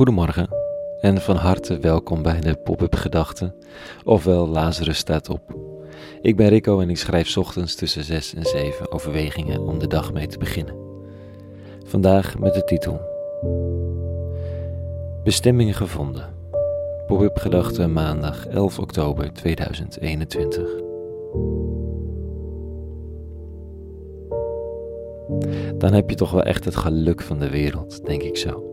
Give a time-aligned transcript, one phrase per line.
[0.00, 0.48] Goedemorgen
[1.00, 3.54] en van harte welkom bij de Pop-up Gedachten,
[4.04, 5.40] ofwel Lazarus staat op.
[6.20, 10.12] Ik ben Rico en ik schrijf ochtends tussen 6 en 7 overwegingen om de dag
[10.12, 10.74] mee te beginnen.
[11.86, 13.00] Vandaag met de titel
[15.24, 16.34] Bestemming gevonden.
[17.06, 20.68] Pop-up Gedachten maandag 11 oktober 2021.
[25.78, 28.68] Dan heb je toch wel echt het geluk van de wereld, denk ik zo.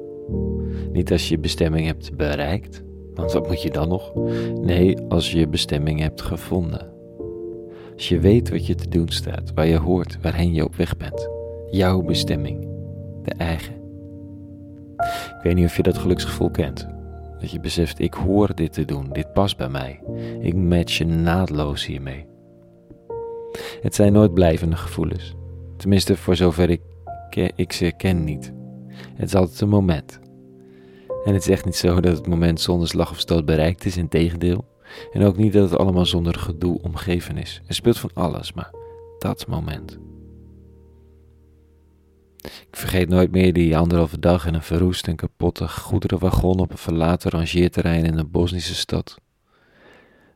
[0.92, 2.84] Niet als je je bestemming hebt bereikt,
[3.14, 4.14] want wat moet je dan nog?
[4.62, 6.96] Nee, als je je bestemming hebt gevonden.
[7.94, 10.98] Als je weet wat je te doen staat, waar je hoort, waarheen je op weg
[10.98, 11.30] bent.
[11.70, 12.68] Jouw bestemming,
[13.24, 13.74] de eigen.
[14.98, 16.88] Ik weet niet of je dat geluksgevoel kent.
[17.40, 20.00] Dat je beseft, ik hoor dit te doen, dit past bij mij.
[20.40, 22.26] Ik match naadloos hiermee.
[23.82, 25.36] Het zijn nooit blijvende gevoelens.
[25.78, 26.82] Tenminste, voor zover ik,
[27.56, 28.54] ik ze ken niet.
[29.16, 30.20] Het is altijd een moment.
[31.28, 33.98] En het is echt niet zo dat het moment zonder slag of stoot bereikt is,
[33.98, 34.66] in tegendeel.
[35.12, 37.62] En ook niet dat het allemaal zonder gedoe omgeven is.
[37.68, 38.72] Er speelt van alles, maar
[39.20, 39.98] dat moment.
[42.42, 46.78] Ik vergeet nooit meer die anderhalve dag in een verroest en kapotte goederenwagon op een
[46.78, 49.16] verlaten rangeerterrein in een Bosnische stad.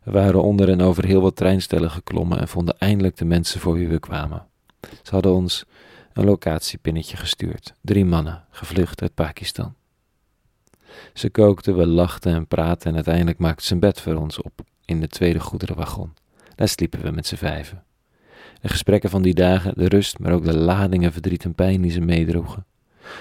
[0.04, 3.74] We waren onder en over heel wat treinstellen geklommen en vonden eindelijk de mensen voor
[3.74, 4.48] wie we kwamen.
[5.04, 5.66] Ze hadden ons
[6.14, 7.74] een locatiepinnetje gestuurd.
[7.82, 9.80] Drie mannen, gevlucht uit Pakistan.
[11.14, 14.62] Ze kookten, we lachten en praten en uiteindelijk maakten ze een bed voor ons op
[14.86, 16.14] in de tweede goederenwagon.
[16.56, 17.84] Daar sliepen we met z'n vijven.
[18.62, 21.92] De gesprekken van die dagen, de rust, maar ook de ladingen verdriet en pijn die
[21.92, 22.66] ze meedroegen.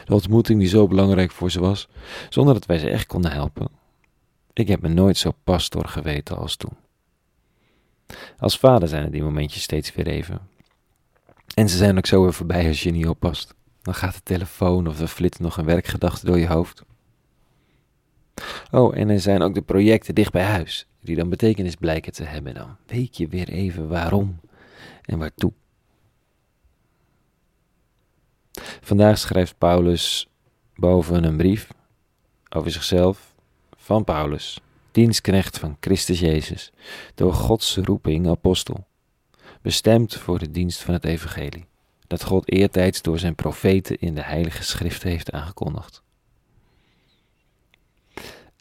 [0.04, 1.88] De ontmoeting die zo belangrijk voor ze was,
[2.28, 3.68] zonder dat wij ze echt konden helpen.
[4.52, 6.76] Ik heb me nooit zo pastor geweten als toen.
[8.38, 10.40] Als vader zijn er die momentjes steeds weer even.
[11.54, 13.54] En ze zijn ook zo weer voorbij als je niet oppast.
[13.82, 16.82] Dan gaat de telefoon of er flitst nog een werkgedachte door je hoofd.
[18.70, 22.24] Oh, en er zijn ook de projecten dicht bij huis, die dan betekenis blijken te
[22.24, 22.54] hebben.
[22.54, 24.40] Dan weet je weer even waarom
[25.04, 25.52] en waartoe.
[28.80, 30.28] Vandaag schrijft Paulus
[30.76, 31.68] boven een brief
[32.48, 33.34] over zichzelf
[33.76, 34.60] van Paulus,
[34.90, 36.72] dienstknecht van Christus Jezus,
[37.14, 38.86] door Gods roeping apostel,
[39.62, 41.66] bestemd voor de dienst van het evangelie,
[42.06, 46.02] dat God eertijds door zijn profeten in de heilige schrift heeft aangekondigd.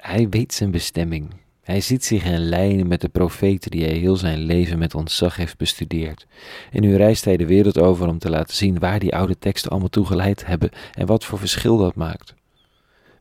[0.01, 1.29] Hij weet zijn bestemming.
[1.61, 5.35] Hij ziet zich in lijnen met de profeten die hij heel zijn leven met ontzag
[5.35, 6.27] heeft bestudeerd.
[6.71, 9.71] En nu reist hij de wereld over om te laten zien waar die oude teksten
[9.71, 12.33] allemaal toe geleid hebben en wat voor verschil dat maakt.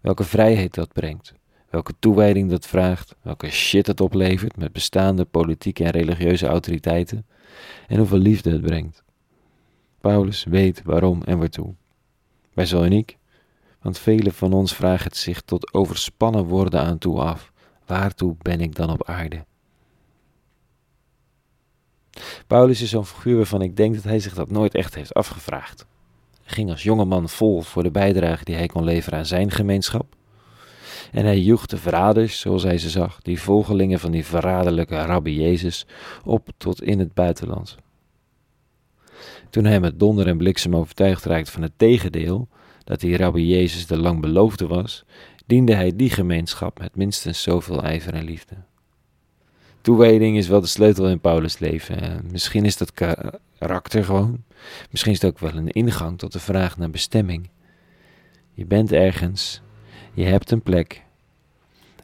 [0.00, 1.34] Welke vrijheid dat brengt,
[1.70, 7.26] welke toewijding dat vraagt, welke shit het oplevert met bestaande politieke en religieuze autoriteiten
[7.86, 9.02] en hoeveel liefde het brengt.
[10.00, 11.74] Paulus weet waarom en waartoe.
[12.54, 13.17] Wij zijn uniek,
[13.88, 17.52] want velen van ons vragen het zich tot overspannen worden aan toe af.
[17.86, 19.44] Waartoe ben ik dan op aarde?
[22.46, 25.86] Paulus is zo'n figuur waarvan ik denk dat hij zich dat nooit echt heeft afgevraagd.
[26.42, 29.50] Hij ging als jonge man vol voor de bijdrage die hij kon leveren aan zijn
[29.50, 30.16] gemeenschap.
[31.12, 35.40] En hij joeg de verraders, zoals hij ze zag, die volgelingen van die verraderlijke rabbi
[35.40, 35.86] Jezus,
[36.24, 37.76] op tot in het buitenland.
[39.50, 42.48] Toen hij met donder en bliksem overtuigd raakte van het tegendeel,
[42.88, 45.04] dat die rabbi Jezus de lang beloofde was,
[45.46, 48.54] diende hij die gemeenschap met minstens zoveel ijver en liefde.
[49.80, 52.24] Toewijding is wel de sleutel in Paulus' leven.
[52.30, 54.44] misschien is dat karakter gewoon.
[54.90, 57.48] Misschien is het ook wel een ingang tot de vraag naar bestemming.
[58.52, 59.62] Je bent ergens,
[60.14, 61.04] je hebt een plek.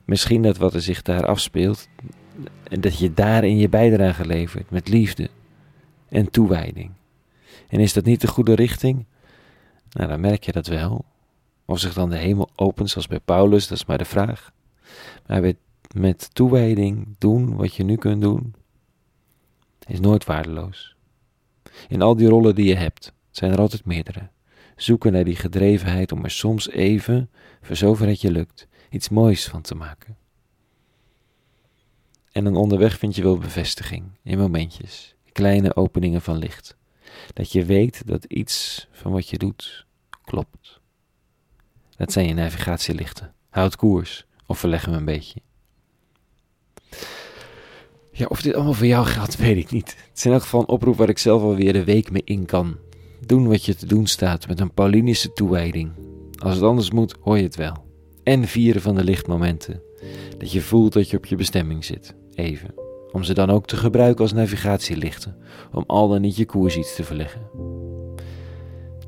[0.05, 1.89] Misschien dat wat er zich daar afspeelt,
[2.81, 5.31] dat je daarin je bijdrage levert met liefde
[6.09, 6.91] en toewijding.
[7.69, 9.05] En is dat niet de goede richting?
[9.95, 11.05] Nou, dan merk je dat wel.
[11.65, 14.53] Of zich dan de hemel opent, zoals bij Paulus, dat is maar de vraag.
[15.27, 15.53] Maar
[15.95, 18.55] met toewijding doen wat je nu kunt doen,
[19.87, 20.97] is nooit waardeloos.
[21.89, 24.29] In al die rollen die je hebt, zijn er altijd meerdere.
[24.77, 27.31] Zoeken naar die gedrevenheid om er soms even,
[27.63, 30.17] voor zover het je lukt, iets moois van te maken.
[32.33, 36.77] En dan onderweg vind je wel bevestiging, in momentjes, kleine openingen van licht.
[37.33, 39.87] Dat je weet dat iets van wat je doet
[40.25, 40.81] klopt.
[41.97, 43.35] Dat zijn je navigatielichten.
[43.51, 45.41] Houd koers of verleg hem een beetje.
[48.13, 49.97] Ja, of dit allemaal voor jou geldt, weet ik niet.
[50.09, 52.47] Het is in elk geval een oproep waar ik zelf alweer de week mee in
[52.47, 52.77] kan.
[53.27, 55.93] Doen wat je te doen staat met een Paulinische toewijding.
[56.39, 57.87] Als het anders moet, hoor je het wel.
[58.23, 59.83] En vieren van de lichtmomenten.
[60.39, 62.15] Dat je voelt dat je op je bestemming zit.
[62.35, 62.85] Even
[63.15, 65.37] om ze dan ook te gebruiken als navigatielichten,
[65.73, 67.41] om al dan niet je koers iets te verleggen.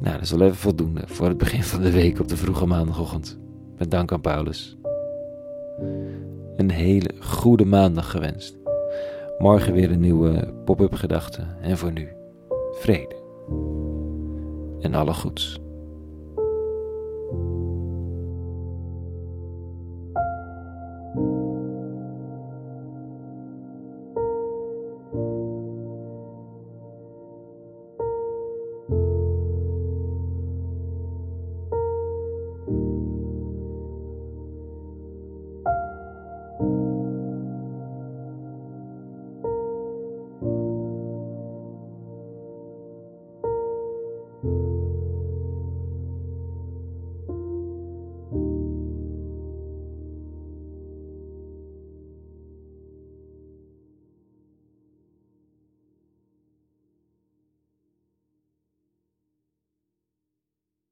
[0.01, 2.67] Nou, dat is wel even voldoende voor het begin van de week op de vroege
[2.67, 3.39] maandagochtend.
[3.77, 4.77] met dank aan Paulus.
[6.57, 8.59] Een hele goede maandag gewenst.
[9.39, 12.09] Morgen weer een nieuwe pop-up gedachte en voor nu
[12.73, 13.17] vrede
[14.81, 15.61] en alle goeds.